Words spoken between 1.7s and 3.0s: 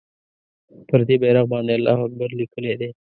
الله اکبر لیکلی دی.